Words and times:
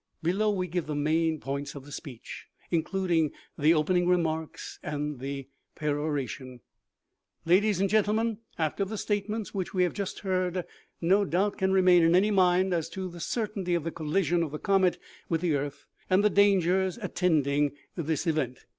Below 0.23 0.49
we 0.49 0.65
give 0.67 0.87
the 0.87 0.95
main 0.95 1.39
points 1.39 1.75
of 1.75 1.85
his 1.85 1.93
speech, 1.95 2.47
including 2.71 3.33
the 3.55 3.75
opening 3.75 4.07
remarks 4.07 4.79
and 4.81 5.19
the 5.19 5.47
peroration:" 5.75 6.61
I 7.45 7.49
v 7.49 7.61
adies 7.69 7.79
and 7.79 7.87
gentlemen: 7.87 8.39
After 8.57 8.83
the 8.83 8.97
statements 8.97 9.53
which 9.53 9.75
we 9.75 9.83
have 9.83 9.93
just 9.93 10.21
heard, 10.21 10.65
no 11.01 11.23
doubt 11.23 11.59
can 11.59 11.71
remain 11.71 12.01
in 12.01 12.15
any 12.15 12.31
mind 12.31 12.73
as 12.73 12.89
to 12.89 13.09
the 13.09 13.19
certainty 13.19 13.75
of 13.75 13.83
the 13.83 13.91
collision 13.91 14.41
of 14.41 14.49
the 14.49 14.57
comet 14.57 14.97
with 15.29 15.41
the 15.41 15.53
earth, 15.53 15.85
and 16.09 16.23
the 16.23 16.31
dangers 16.31 16.97
attending 16.97 17.73
this 17.95 18.25
event. 18.25 18.65